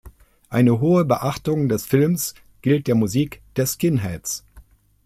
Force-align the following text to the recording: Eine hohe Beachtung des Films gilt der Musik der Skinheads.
Eine 0.49 0.79
hohe 0.79 1.05
Beachtung 1.05 1.69
des 1.69 1.85
Films 1.85 2.33
gilt 2.63 2.87
der 2.87 2.95
Musik 2.95 3.39
der 3.55 3.67
Skinheads. 3.67 4.43